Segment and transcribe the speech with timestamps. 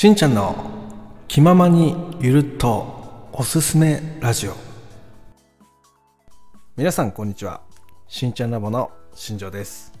[0.00, 0.56] しんちゃんの
[1.28, 4.54] 気ままにゆるっとおすすめラジオ。
[6.74, 7.60] 皆さんこんにちは。
[8.08, 9.92] しんちゃんラボの新庄です。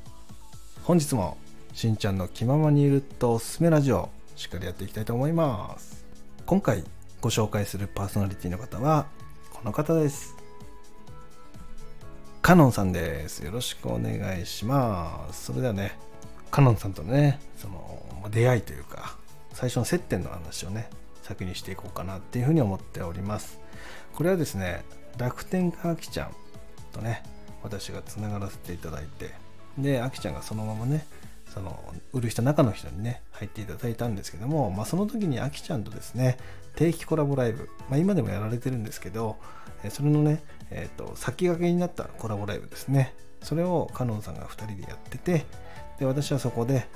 [0.84, 1.36] 本日も
[1.74, 6.06] しんちゃんの気ままにゆるっとおすすめラジオしっかりやっていきたいと思います。
[6.46, 6.82] 今回
[7.20, 9.04] ご紹介するパーソナリティの方は
[9.52, 10.34] この方です。
[12.40, 13.44] カノンさんです。
[13.44, 15.44] よろしくお願いします。
[15.44, 15.98] それではね
[16.50, 19.20] カノンさんとねその出会いというか
[19.52, 20.88] 最初の接点の話をね
[21.22, 23.58] 先にしていこうかなっていうふうに思っております。
[24.14, 24.84] これはですね
[25.18, 26.34] 楽天家あきちゃん
[26.92, 27.22] とね
[27.62, 29.32] 私がつながらせていただいて
[29.78, 31.06] であきちゃんがそのままね
[31.52, 31.82] その
[32.12, 36.38] 売る人中の人にね入っていただいたんですけども、まあ、その時にあきちゃんとですね
[36.76, 39.36] 定期コラボライブ、まあ、今でもやられてるんですけど
[39.88, 43.14] それのね、えーと、先駆けになったコラボライブですね。
[43.42, 45.46] それをカノンさんが2人でやってて
[45.98, 46.86] で私はそこで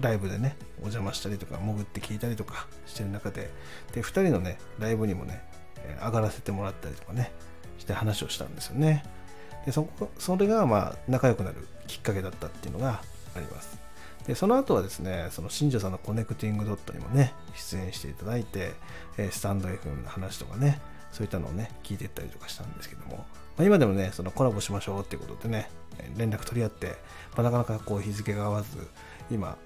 [0.00, 3.50] ライブでねお邪魔したりとか潜って聞いたりとかしてる中で
[3.92, 5.42] で2人のねライブにもね
[6.02, 7.32] 上がらせてもらったりとかね
[7.78, 9.04] して話をしたんですよね。
[9.66, 11.56] でそこそれがまあ仲良くなる
[11.86, 13.02] きっかけだったっていうのが
[13.36, 13.78] あります。
[14.26, 18.74] でその後はですねその新庄さんのコネクティングドットにもね出演していただいて
[19.30, 23.24] スタンド FM の話とかねそういったのをね聞いていったりとかしたんですけども、ま
[23.58, 25.70] あ、今でもねそのコラボしましょうっていうことでね
[26.16, 26.96] 連絡取り合って、
[27.36, 28.68] まあ、なかなかこう日付が合わず
[29.30, 29.56] 今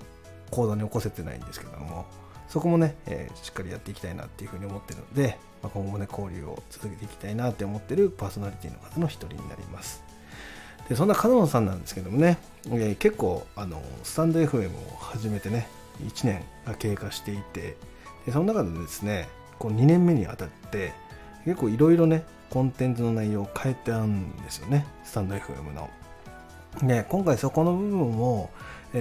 [0.54, 2.06] 行動に起こせてないんですけども
[2.48, 10.04] そこもね、えー、しっかりやっていきたいなっていうふうに思ってるので、まあ、今後もね交流を続けていきたいなって思ってるパーソナリティの方の一人になります。
[10.88, 15.66] でそんな角野さんなんですけどもね、えー、結構あのスタンド FM を始めてね
[16.02, 17.76] 1年が経過していて
[18.26, 20.92] でその中でですねこう2年目にあたって
[21.44, 25.90] 結構いろいろねコンテンツの内容を変えてあるんですよねスタンド FM の。
[26.82, 28.50] で今回そこの部分を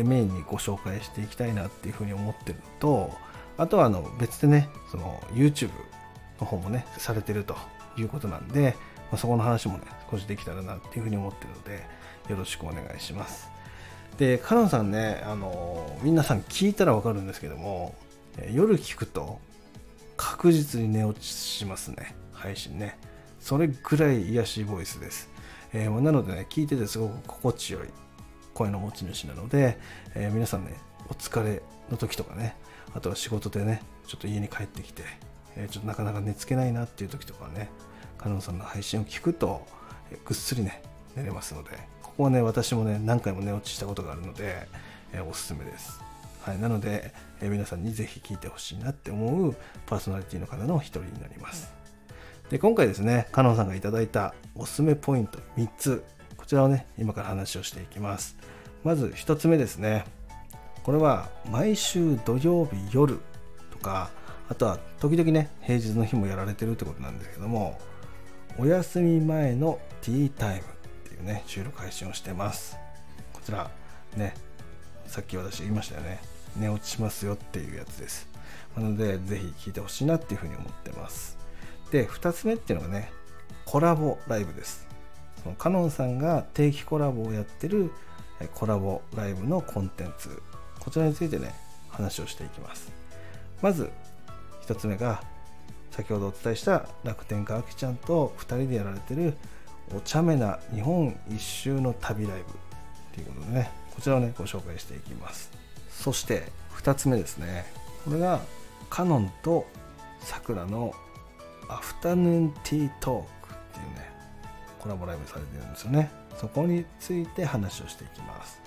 [0.01, 3.11] メインにご紹介していきたいなっていうふうに思ってるのと
[3.57, 5.69] あとはあの別でねその YouTube
[6.39, 7.55] の方もねされてると
[7.97, 8.75] いうことなんで、
[9.11, 11.85] まあ、そこの話もね少しできたらなっていうふうに思ってるので
[12.29, 13.49] よろしくお願いします。
[14.17, 17.95] でカノンさんねあの皆さん聞いたらわかるんですけども
[18.51, 19.39] 夜聞くと
[20.17, 22.15] 確実に寝落ちしますね。
[22.31, 22.97] 配信ね。
[23.39, 25.29] それぐらい癒しボイスです、
[25.73, 28.02] えー、なのでね聞いててすごく心地よい。
[28.53, 29.77] 声の持ち主なので、
[30.15, 30.73] えー、皆さんね
[31.09, 32.55] お疲れの時とかね
[32.93, 35.03] あとは仕事でねちょっと家に帰ってきて、
[35.55, 37.69] えー、ちょっとなかなか寝つけないなっていう時とかね
[38.17, 39.65] カノンさんの配信を聞くと、
[40.11, 40.81] えー、ぐっすりね
[41.15, 41.71] 寝れますので
[42.01, 44.67] ここはね私もね何回も寝落ちしたことがあるので、
[45.11, 46.01] えー、おすすめです
[46.43, 51.71] はい、なので、えー、皆さんにぜひ聞いてほしいなって思うパーソナリティの方の一人になります。
[52.49, 56.03] で今回ですね、カノンさんがいただいたおすすめポイント3つ
[56.35, 58.35] こちらをね、今から話をしていきます。
[58.83, 60.05] まず1つ目ですね。
[60.83, 63.19] これは毎週土曜日夜
[63.71, 64.11] とか、
[64.49, 67.79] あとは時々ね、平日の日もやられてるってことなんですけども、
[68.57, 70.63] お休み前のティータイムっ
[71.09, 72.77] ていうね、収録配信をしてます。
[73.31, 73.71] こちら、
[74.17, 74.33] ね、
[75.07, 76.19] さっき私言いましたよね。
[76.57, 78.27] 寝落ちしますよっていうやつです。
[78.75, 81.37] なので、ぜひ聞いてほしいなっていうふうに思ってます。
[81.91, 83.11] で、2つ目っていうのがね、
[83.65, 84.87] コラボライブです。
[85.41, 87.91] そのカノンさんが定期コラボをやってる
[88.53, 90.41] コラボライブのコンテンツ
[90.79, 91.53] こちらについてね
[91.89, 92.91] 話をしていきます。
[93.61, 93.89] まず
[94.67, 95.23] 1つ目が
[95.91, 99.35] 先ほどお伝えした楽天家あきちゃんと2人でやられてる
[99.95, 102.45] お茶目な日本一周の旅ライブっ
[103.13, 105.51] ていうことでねこちらをねご紹介していきます。
[105.89, 106.43] そして
[106.77, 107.65] 2つ目ですね。
[108.03, 108.41] これが
[108.89, 109.65] カノンと
[110.19, 110.93] さくらの
[111.69, 114.12] アフタヌーンティートークっていうね
[114.83, 116.11] コラボライブされてるんですよね。
[116.37, 118.61] そこについて話をしていきます。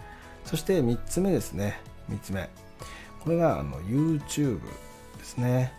[0.46, 1.78] そして3つ目ですね。
[2.10, 2.48] 3つ目。
[3.22, 4.60] これがあの YouTube
[5.18, 5.74] ですね。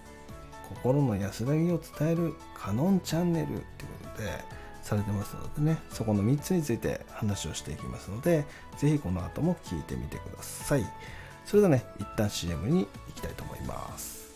[0.70, 3.62] 心の安らぎを伝えるカノンチャンネルっていう
[4.04, 4.30] ことで
[4.84, 5.80] されてますのでね。
[5.90, 8.46] そこの3つについて話をしていきますので
[8.78, 10.86] 是非この後も聞いてみてください。
[11.46, 14.28] それではね一旦 CM に行きたいと思います。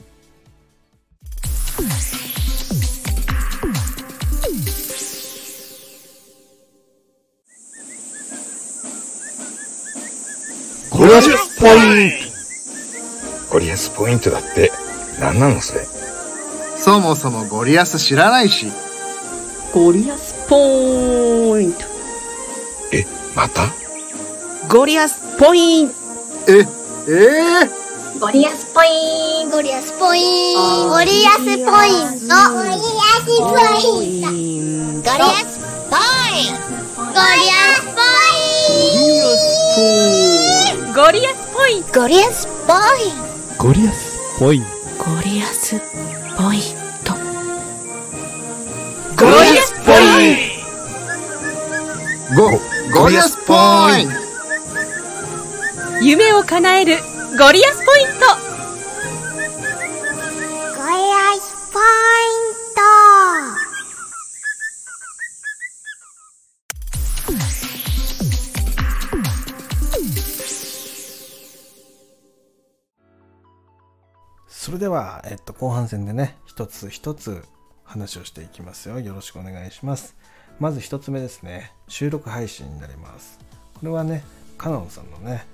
[11.02, 13.54] ゴリアスポイント。
[13.54, 14.72] ゴリアスポイントだって
[15.20, 15.84] 何なのそれ？
[16.78, 18.72] そもそもゴリアス知らないし。
[19.74, 21.80] ゴリアスポイント。
[22.94, 23.04] え
[23.36, 23.74] また？
[24.70, 25.90] ゴリアスポイン。
[25.90, 25.96] ト
[26.48, 29.50] ええー、ゴリアスポイン。
[29.50, 30.56] トゴリアスポイン。
[30.56, 32.36] トゴリアスポイント。
[32.54, 33.58] ゴリアスポ
[34.04, 35.10] イント。
[35.10, 35.58] ゴリアス
[35.90, 37.02] ポイント。
[37.02, 37.98] ゴリアスポ
[38.70, 39.26] イン
[40.28, 40.31] ト
[40.94, 42.02] ゴリアスポイント。
[42.02, 43.14] ゴリアスポイン
[43.58, 43.64] ト。
[43.64, 44.68] ゴリアスポイント。
[45.14, 45.80] ゴリアス
[46.36, 46.62] ポイン
[47.06, 47.14] ト。
[49.16, 50.36] ゴリアスポイン
[52.36, 52.42] ト。
[52.42, 53.54] ゴリアスポインゴ、ゴリアスポ
[53.98, 54.16] イント。
[56.02, 56.98] 夢を叶える
[57.38, 58.51] ゴリアスポイント
[74.54, 77.42] それでは、えっと、後半戦でね一つ一つ
[77.86, 79.00] 話をしていきますよ。
[79.00, 80.16] よろしくお願いします。
[80.60, 81.72] まず一つ目ですね。
[81.88, 83.40] 収録配信になります。
[83.74, 84.24] これはね
[84.58, 85.48] カノンさんのね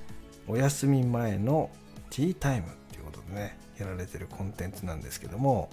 [0.47, 1.69] お休み前の
[2.09, 5.69] ティータイムっていうことでねやられてるコンテンツなんですけども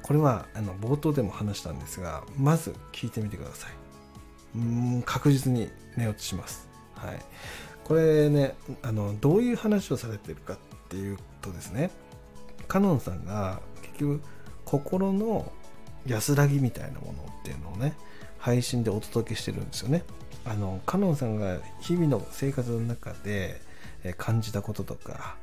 [0.00, 3.70] これはあの冒頭でも話したんですがまず聞いてみてください。
[4.56, 6.68] うーん確実に寝落ちします。
[6.94, 7.18] はい。
[7.84, 10.56] これねあのどういう話をされてるかっ
[10.88, 11.90] ていうとですね
[12.72, 14.22] カノンさんが結局
[14.64, 15.52] 心の
[16.06, 17.92] 安らぎみたいなものっていうのをね
[18.38, 20.04] 配信でお届けしてるんですよね。
[20.46, 23.60] あのカノンさんが日々の生活の中で
[24.16, 25.36] 感じたこととか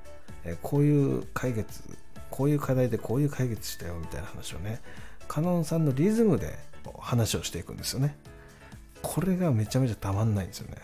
[0.64, 1.84] こういう解決
[2.32, 4.82] こういう課題でこういう解決したよみたいな話をね
[5.28, 6.58] カノンさんのリズムで
[6.98, 8.18] 話をしていくんですよね。
[9.04, 10.78] これがめちゃめちゃたまんないんですよね。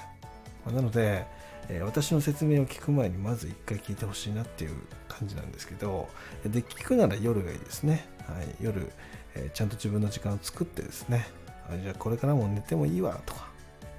[0.71, 1.25] なので、
[1.69, 4.75] え私の説明を聞く前にまず一回聞いてほしいなっていう
[5.07, 6.07] 感じなんですけど
[6.45, 8.91] で聞くなら夜がいいですね、はい、夜、
[9.35, 11.27] えちゃんと自分の時間を作ってですね。
[11.69, 13.47] あじゃあこれからも寝てもいいわとか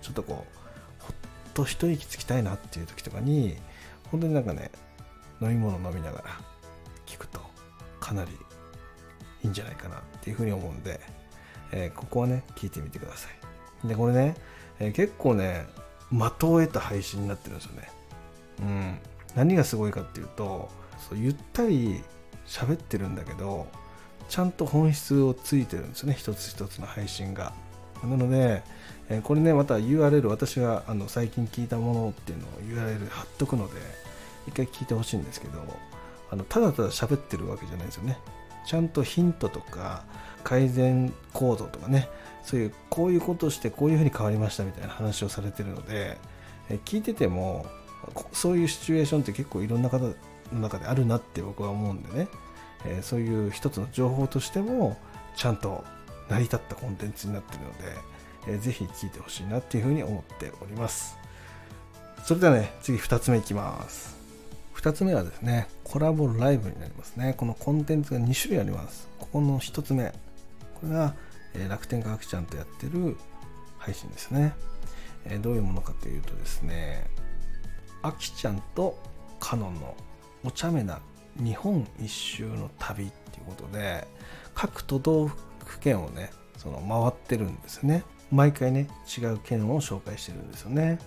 [0.00, 0.44] ちょっとこ
[1.00, 1.14] うほっ
[1.52, 3.56] と一息つきたいなっていう時とかに
[4.10, 4.70] 本当になんかね
[5.40, 6.24] 飲み物飲みながら
[7.06, 7.40] 聞くと
[7.98, 8.30] かなり
[9.42, 11.00] いいんじゃないかなっていうふうに思うんで、
[11.72, 13.28] えーここはね聞いてみてくださ
[13.84, 13.88] い。
[13.88, 14.36] でこれね、
[14.78, 15.66] えー結構ね
[16.10, 17.90] 的を得た配信になってるんですよね。
[18.60, 18.98] うん。
[19.34, 20.68] 何がすごいかっていうと
[21.08, 22.02] そうゆったり
[22.46, 23.66] 喋ってるんだけど
[24.28, 26.16] ちゃんと本質をついてるんですよね。
[26.18, 27.52] 一つ一つの配信が。
[28.02, 28.62] なので、
[29.08, 33.80] えーこれねまた URL 私があの最近聞いたものっていうのを URL 貼っとくので
[34.48, 35.62] 一回聞いてほしいんですけど
[36.30, 38.18] あのただただ喋ってるわけじゃないですよね。
[38.66, 40.04] ちゃんとヒントとか
[40.42, 42.08] 改善行動とかね
[42.46, 46.16] そういうこういうことしてこういうふうに変わりましたみたいな話をされてるので
[46.70, 47.66] え聞いてても
[48.32, 50.14] そういうシチュエーションって結構いろんな方の
[50.52, 52.28] 中であるなって僕は思うんでね、
[52.84, 54.96] えそういう一つの情報としても
[55.34, 55.82] ちゃんと
[56.28, 57.78] 成り立ったコンテンツになってるので、
[58.48, 61.18] えーぜひ聞いてほしいなっていうふうに思っております。
[62.24, 64.16] それではね次2つ目いきます。
[64.76, 67.34] 2つ目はですねコラボライブになりますね。
[67.36, 69.08] このコンテンツが2種類あります。
[69.18, 70.12] ここの1つ目。
[70.80, 71.14] これが、
[71.58, 73.16] え楽天科学ちゃんとやってる
[73.78, 74.54] 配信ですね、
[75.24, 77.08] えどういうものかというとですね
[78.02, 78.98] あきちゃんと
[79.38, 79.96] カノンの
[80.44, 81.00] お茶目な
[81.36, 84.06] 日本一周の旅っていうことで
[84.54, 85.28] 各都道
[85.64, 88.04] 府県をねその回ってるんですね。
[88.32, 90.98] 毎回ね違う県を紹介してるんですよね。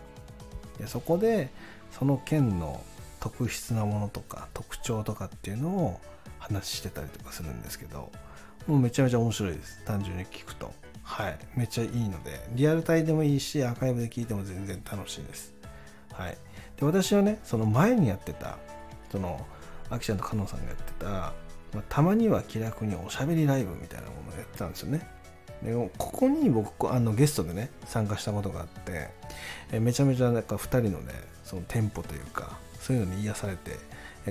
[0.77, 1.49] でそこで
[1.91, 2.81] その県の
[3.19, 5.99] 特筆なものとか特徴とかっていうのを
[6.37, 8.11] 話してたりとかするんですけど
[8.67, 9.83] もうめちゃめちゃ面白いです。
[9.85, 10.71] 単純に聞くと。
[11.03, 11.37] はい。
[11.55, 12.47] めっちゃいいので。
[12.51, 15.53] リアルタイでもいいしアーカイブで聞いても全然楽しいです。
[16.13, 16.37] はい。
[16.79, 18.57] で私はねその前にやってた
[19.11, 19.45] その
[19.89, 21.33] アキちゃんとカノンさんがやってた、ま
[21.77, 25.07] あたまには気楽におしゃべりライブみたいなものをやってたんですよね。
[25.63, 29.09] でここに僕あのゲストでね参加したことがあって
[29.73, 33.77] えめちゃめちゃなんか2人のねそのテンポというかそういうのに癒されて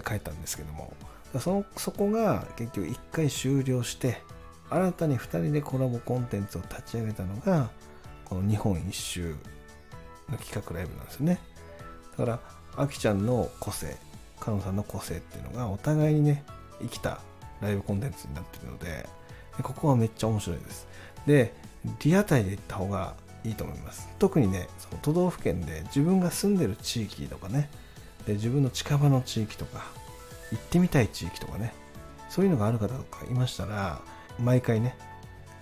[0.00, 0.92] 帰ったんですけども。
[1.38, 4.22] そのそこが結局1回終了して
[4.70, 7.70] 新たに2人でコラボコンテンツを立ち上げたのが
[8.24, 9.34] この日本一周
[10.30, 11.40] の企画ライブなんですよね。
[12.16, 12.40] だから
[12.76, 13.96] あきちゃんの個性
[14.40, 16.44] カノンさんの個性っていうのがお互いにね
[16.80, 17.20] 生きた
[17.60, 19.08] ライブコンテンツになってるので
[19.56, 20.86] でここはめっちゃ面白いです。
[21.26, 21.52] で
[22.00, 24.08] リアタイで行った方がいいと思います。
[24.18, 27.70] 特にねその都道府県で自分が住んでる地域とかね
[28.26, 29.86] で自分の近場の地域とか
[30.52, 31.72] 行ってみたい地域とかね
[32.28, 34.00] そういうのがある方とかいましたら
[34.38, 34.96] 毎回ね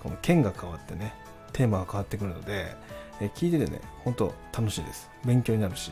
[0.02, 1.14] この県が変わってね
[1.52, 2.75] テーマが変わってくるので
[3.21, 5.11] え聞いててね本当楽しいです。
[5.25, 5.90] 勉強になるし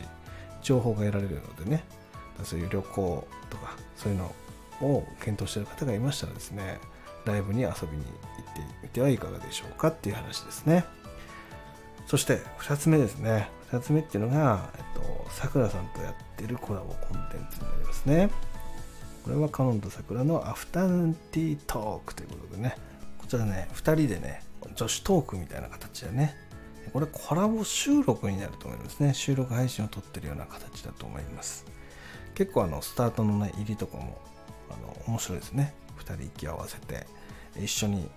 [0.61, 1.83] 情報が得られるのでね
[2.43, 4.35] そういう旅行とかそういうの
[4.81, 6.79] を検討してる方がいましたらですね
[7.25, 8.09] ライブに遊びに行
[8.51, 10.85] ってみてはいかがでしょうかっていう話ですね。
[12.07, 13.49] そして2つ目ですね。
[13.71, 14.83] 2つ目っていうのが、えっ
[15.25, 18.29] と、さくらさんとやってるコラボコンテンツになりますね。
[19.25, 22.77] これはカノンとさくらのアフタヌーンティートークということでね。
[23.17, 24.43] こちらね2人でね
[24.75, 26.35] 女子トークみたいな形でね
[26.93, 29.15] これコラボ収録になると思いますね。
[29.15, 31.65] 収録配信を撮ってるような形だと思います。
[32.35, 34.21] 結構あのスタートのね入りとかも
[34.69, 35.73] あの面白いですね。
[35.97, 37.07] 2人息を合わせて
[37.59, 38.07] 一緒に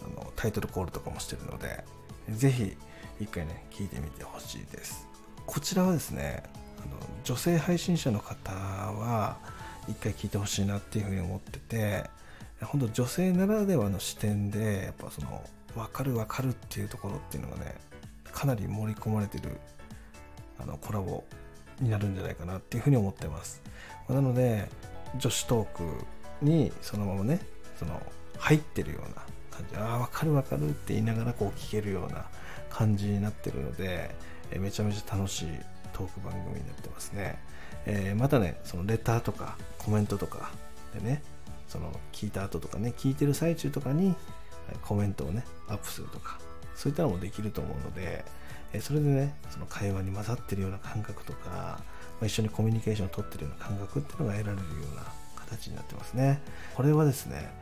[0.00, 1.82] あのタイトルコールとかもしてるので
[2.30, 2.76] ぜひ
[3.18, 5.08] 一回ね聞いてみてほしいです。
[5.44, 6.44] こちらはですね
[6.78, 9.38] あの女性配信者の方は
[9.88, 12.04] 一回聞いてほしいなっていうふうに思ってて
[12.62, 15.42] 本当女性ならではの視点でやっぱその
[15.74, 17.74] 分かる分かるっていうところっていうのがね
[18.32, 19.56] かなり盛り込まれてる
[20.58, 21.24] あのコラボ
[21.80, 23.62] になるんじゃないかなっていうふうに思ってます。
[24.08, 24.68] なので
[25.16, 26.04] 女子トーク
[26.42, 27.40] にそのままね
[27.78, 28.00] その
[28.38, 29.08] 入ってるような
[29.50, 32.26] 感じああ分かる分かるって言いながらこう聞けるような
[32.68, 34.14] 感じになってるので
[34.56, 35.48] めちゃめちゃ楽しい
[36.00, 37.38] トーク番組になってますね、
[37.84, 40.50] えー、またねそのレターとかコメントとか
[40.94, 41.22] でね
[41.68, 44.14] その聞いた後とかね聞いてる最中とかに
[44.82, 46.38] コメントをねアップするとか
[46.74, 48.24] そういったのもできると思うので
[48.72, 51.80] えそれでねその会話に混ざってるような感覚とか
[52.20, 55.02] ま一緒にコミュニケーションをとってるような感覚っていうのが得られるような
[55.36, 56.40] 形になってますね。
[56.74, 57.52] これはですね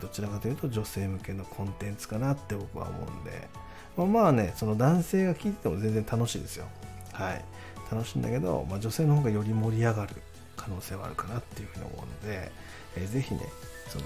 [0.00, 3.48] どちらかというと女性向けのコンテンツかなって僕は思うんで
[3.96, 6.66] まあねその男性が聞いてても全然楽しいですよ。
[7.12, 7.44] はい。
[7.92, 10.14] 楽しいんだけど、まあ、女性の方がより盛り上がる
[10.56, 12.50] 可能性はあるかなっていうふうに思うので、
[12.96, 13.42] えー、ぜひね
[13.88, 14.04] その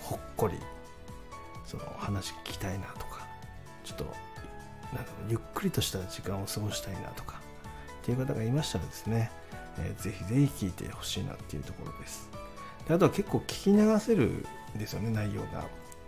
[0.00, 0.54] ほっこり
[1.66, 3.26] その話聞きたいなとか
[3.84, 4.04] ちょっと
[4.94, 7.40] なんかゆっくりとした時間を過ごしたいなとか
[8.02, 9.30] っていう方がいましたらですね、
[9.78, 12.28] えー、ぜひぜひ聞いてほしいなっていうところです。
[12.88, 15.64] であとは結構聞き流せるんですよね内容が。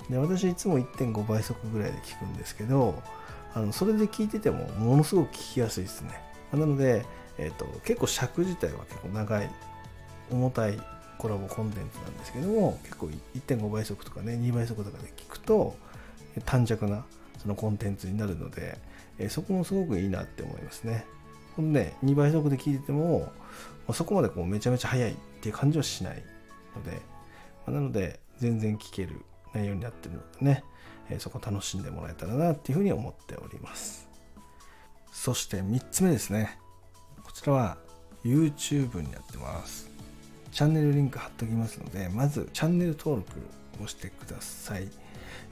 [0.09, 3.01] で私いつも1.5倍速ぐらいで聞くんですけど
[3.55, 6.32] あのそれで聞いててもものすごく聞きやすいですね。
[6.53, 7.05] なので、
[7.39, 9.51] えーと、結構尺自体は結構長い
[10.31, 10.79] 重たい
[11.19, 15.77] コラボコンテンツなんですけども結構1.5倍速とかね2倍速とかで聞くと
[16.45, 17.05] 短尺な
[17.39, 18.79] そのコンテンツになるので、
[19.19, 21.05] えー、そこもすごくいいなって思いますね。
[21.57, 23.31] ほんで2倍速で聞いてても
[23.93, 26.23] そこまでこうめちゃめちゃ速いっていう感じはしない
[26.75, 26.99] ので、ま
[27.69, 29.21] あ、なので全然聞ける
[29.53, 30.65] 内容になってるのでね、
[31.11, 34.12] えー、そこ楽しんでもらえたらなっていうふうに思っております。
[35.13, 36.59] そして3つ目ですね。
[37.23, 37.77] こちらは
[38.25, 39.93] YouTube になってます。
[40.53, 43.33] チャンネルリンク貼っときますのでまずチャンネル登録
[43.83, 44.87] をしてください、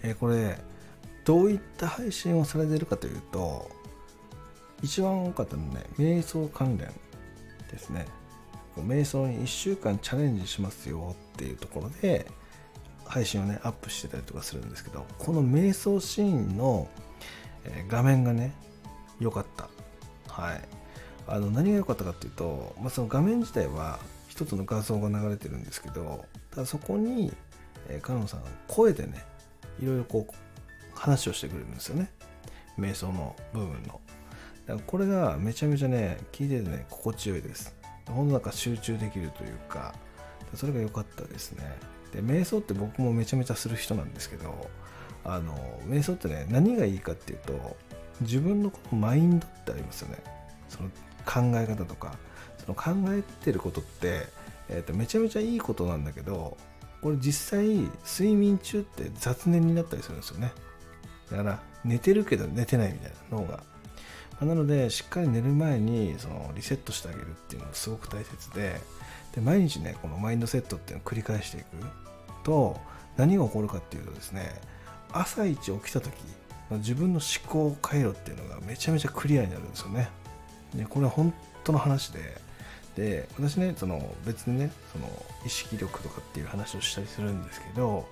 [0.02, 0.58] えー、これ
[1.24, 3.70] どういった配信をされてるかというと
[4.82, 6.92] 一番多かったのね瞑想関連
[7.70, 8.06] ですね。
[8.76, 12.26] 瞑想に1週間チャレンジしますよっていうところで
[13.04, 16.88] 配信をねアップしてたりとかするんですけどこの瞑想シーンの
[17.88, 18.54] 画面がね
[19.20, 19.68] 良かった。
[20.28, 20.60] はい。
[21.26, 27.32] あの何が良かったかっていうと、まあ、その画面自体は一つの画像が流れてるんですけどただそこに、
[27.88, 29.24] えー、カノンさんが声でね
[29.80, 30.34] いろいろこう
[30.98, 32.10] 話をしてくれるんですよね。
[32.78, 34.00] 瞑想の部分の。
[34.66, 37.74] だからこれがめちゃめちゃね聞いててね心地よいです。
[38.06, 39.94] ほんとなんか集中できるというか
[40.54, 41.64] それが良かったですね。
[42.12, 44.68] で瞑想って僕もめちゃめちゃする人なんですけど
[45.24, 45.54] あの
[45.86, 47.76] 瞑想ってね何がいいかっていうと
[48.20, 50.18] 自分のこのマインドってありますよね。
[50.68, 50.88] その
[51.24, 52.16] 考え方とか。
[52.60, 54.26] その考えてることって、
[54.68, 56.56] えー、とめちゃめちゃいいことなんだけど
[57.00, 57.66] これ実際
[58.06, 60.52] 睡眠中って雑念になったりするんですよね。
[61.30, 63.62] だから寝てるけど寝てないみたいな脳が。
[64.40, 68.80] なのでしっかり寝る前にそのリセットしてあげるっていうのがすごく大切で。
[69.34, 71.66] で毎日ねこのマインドセットっていうのを繰り返していく
[72.42, 72.80] と
[73.16, 74.60] 何が起こるかっていうとですね
[75.12, 76.12] 朝一起きた時
[76.78, 80.08] 自分の思考回路っていうのがめちゃめちゃクリアになるんですよね。
[80.74, 81.34] でこれは本
[81.64, 82.40] 当の話で
[82.96, 85.08] で私ねその別にねその
[85.44, 88.06] 意識力とかっていう話をしたりするんですけど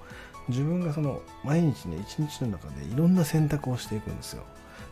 [0.49, 4.45] 自分がその毎日ね一日の中でいろんな選択をしていくんですよ。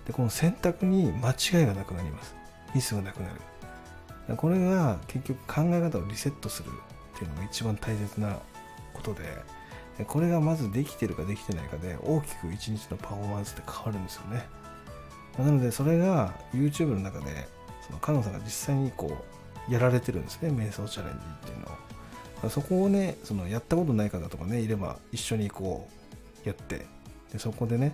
[0.06, 2.34] でこの選択に間違いがなくなります。
[2.74, 4.36] ミスがなくなる。
[4.36, 6.68] これが結局考え方をリセットする
[7.16, 8.38] っていうのが一番大切な
[8.92, 9.22] ことで
[10.04, 14.46] これがまずできてるかできてないかで大きく一日のパフォーマンスって変わるんですよね。
[15.38, 17.48] なのでそれが YouTube の中で
[17.86, 19.24] そのカノンさんが実際にこ
[19.68, 20.50] うやられてるんですね。
[20.50, 21.66] 瞑想チャレンジっていうの
[22.46, 22.50] を。
[22.50, 25.88] そこをねそのやったことない方とかねいれば一緒にこ
[26.44, 26.86] うやって。
[27.32, 27.92] でそこでね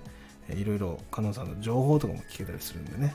[0.50, 3.14] いろいろカノンさんの情報とかも聞けたりするんでね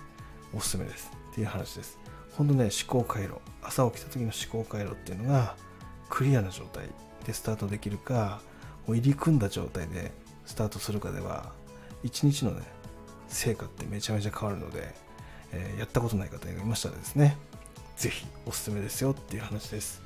[0.56, 2.00] おすすめですっていう話です。
[2.36, 3.36] 本当ね思考回路。
[3.62, 5.56] 朝起きた時の思考回路っていうのが
[6.10, 6.88] クリアな状態
[7.26, 8.42] でスタートできるか
[8.88, 10.12] もう入り組んだ状態で
[10.46, 11.52] スタートするかでは
[12.04, 12.64] 一日のね
[13.28, 14.94] 成果ってめちゃめちゃ変わるので、
[15.52, 17.38] えー、やったことない方がいましたらですね
[17.98, 20.02] 是非おすすめですよっていう話です。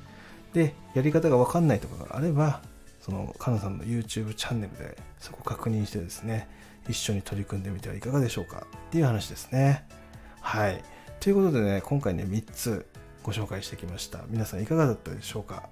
[0.52, 2.60] でやり方が分かんないとかがあれば
[3.00, 6.48] そのカナさんの YouTube チャンネルでそこ確認してですね
[6.88, 9.86] 一緒に取り組んでみてはいかがでしょうかっていう話ですね。
[10.40, 10.82] はい。
[11.20, 12.86] ということでね今回ね3つ
[13.22, 14.20] ご紹介してきました。
[14.28, 15.68] 皆さんいかがだったでしょうか？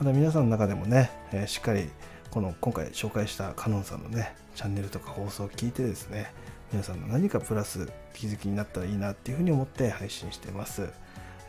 [0.00, 1.88] また皆さんの中でもね、えーしっかり
[2.30, 6.32] この今回紹介したカノンさんのねチャンネルとか放送を聞いてですね
[6.72, 10.88] 皆さんの何かプラス気づきになったらいいなっていうふうに思って配信してます、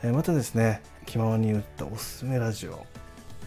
[0.04, 2.86] えーまたですね気ままに言ったおすすめラジオ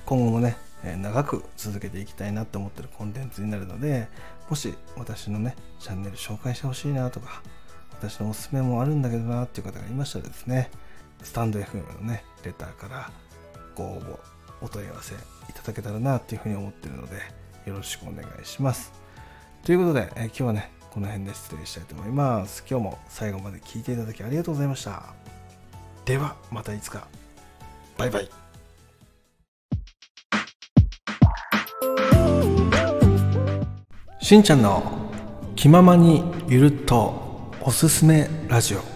[0.06, 4.06] 今後もね、え長く続けていきたいなと思ってるコンテンツになるので
[4.48, 7.42] もし私のねチャンネル紹介してほしいなとか
[7.90, 10.70] 私のおすすめもあるんだけどなっていう方がいましたらですね
[11.22, 13.10] スタンド FM のねレターから
[13.74, 14.18] ご応募
[14.60, 15.14] お問い合わせ
[15.48, 17.16] いただけたらなっていうふうに思ってるので
[17.66, 18.92] よろしくお願いします。
[19.64, 22.64] ということで、えー今日はねこの辺で失礼したいと思います。
[22.68, 25.02] 今日も最後まで聞いていただきありがとうございました。
[26.04, 27.08] ではまたいつか。
[27.96, 28.30] バイバイ。
[34.20, 34.82] しんちゃんの
[35.56, 38.93] 気ままにゆるっとおすすめラジオ。